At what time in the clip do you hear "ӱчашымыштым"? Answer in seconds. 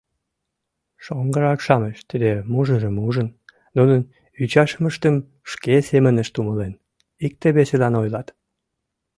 4.41-5.15